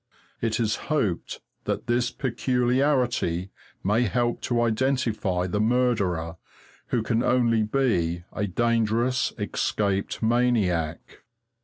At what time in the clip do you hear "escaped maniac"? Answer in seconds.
9.37-11.21